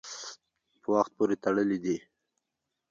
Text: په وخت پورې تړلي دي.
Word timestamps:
په 0.81 0.87
وخت 0.95 1.11
پورې 1.17 1.35
تړلي 1.43 1.77
دي. 1.85 1.97